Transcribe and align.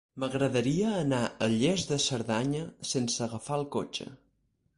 M'agradaria 0.21 0.93
anar 1.01 1.19
a 1.25 1.49
Lles 1.51 1.83
de 1.91 1.99
Cerdanya 2.07 2.63
sense 2.95 3.23
agafar 3.27 3.61
el 3.63 3.69
cotxe. 3.79 4.09